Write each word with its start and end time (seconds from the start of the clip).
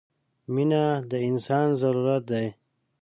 •مینه 0.53 0.83
د 1.09 1.11
انسان 1.27 1.67
ضرورت 1.81 2.23
دی. 2.31 2.47